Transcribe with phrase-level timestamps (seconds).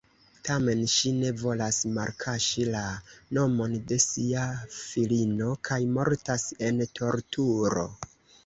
[0.47, 2.81] Tamen ŝi ne volas malkaŝi la
[3.39, 4.47] nomon de sia
[4.79, 7.89] filino kaj mortas en torturo.